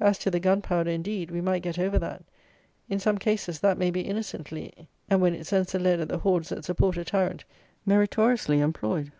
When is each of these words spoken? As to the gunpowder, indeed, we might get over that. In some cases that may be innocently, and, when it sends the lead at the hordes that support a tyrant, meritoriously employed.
As 0.00 0.18
to 0.18 0.32
the 0.32 0.40
gunpowder, 0.40 0.90
indeed, 0.90 1.30
we 1.30 1.40
might 1.40 1.62
get 1.62 1.78
over 1.78 1.96
that. 2.00 2.24
In 2.88 2.98
some 2.98 3.18
cases 3.18 3.60
that 3.60 3.78
may 3.78 3.92
be 3.92 4.00
innocently, 4.00 4.88
and, 5.08 5.20
when 5.22 5.32
it 5.32 5.46
sends 5.46 5.70
the 5.70 5.78
lead 5.78 6.00
at 6.00 6.08
the 6.08 6.18
hordes 6.18 6.48
that 6.48 6.64
support 6.64 6.96
a 6.96 7.04
tyrant, 7.04 7.44
meritoriously 7.86 8.58
employed. 8.58 9.12